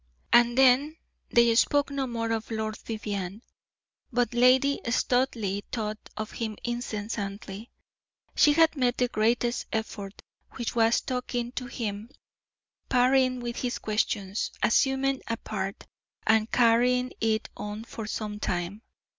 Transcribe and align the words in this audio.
And 0.33 0.57
then 0.57 0.97
they 1.29 1.53
spoke 1.53 1.91
no 1.91 2.07
more 2.07 2.31
of 2.31 2.49
Lord 2.49 2.75
Vivianne, 2.75 3.43
but 4.11 4.33
Lady 4.33 4.81
Studleigh 4.89 5.61
thought 5.71 5.99
of 6.17 6.31
him 6.31 6.57
incessantly. 6.63 7.69
She 8.35 8.53
had 8.53 8.75
made 8.75 8.97
the 8.97 9.09
greatest 9.09 9.67
effort, 9.71 10.23
which 10.53 10.75
was 10.75 11.01
talking 11.01 11.51
to 11.51 11.67
him, 11.67 12.09
parrying 12.89 13.45
his 13.53 13.77
questions, 13.77 14.49
assuming 14.63 15.21
a 15.27 15.37
part, 15.37 15.85
and 16.25 16.49
carrying 16.49 17.11
it 17.21 17.49
on 17.55 17.83
for 17.83 18.07
some 18.07 18.39
time. 18.39 18.81